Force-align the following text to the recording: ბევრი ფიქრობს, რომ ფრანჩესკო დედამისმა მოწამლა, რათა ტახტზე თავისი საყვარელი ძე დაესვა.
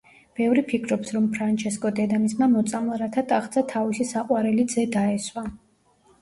ბევრი 0.37 0.61
ფიქრობს, 0.69 1.11
რომ 1.17 1.27
ფრანჩესკო 1.35 1.91
დედამისმა 1.99 2.47
მოწამლა, 2.53 2.97
რათა 3.03 3.25
ტახტზე 3.33 3.63
თავისი 3.75 4.07
საყვარელი 4.13 4.67
ძე 4.73 4.89
დაესვა. 4.97 5.47